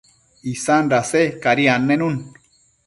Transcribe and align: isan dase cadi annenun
isan 0.51 0.83
dase 0.93 1.23
cadi 1.43 1.65
annenun 1.75 2.15